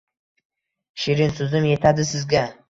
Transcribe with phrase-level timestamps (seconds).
[1.03, 2.43] Shirinsuzim etadi sizga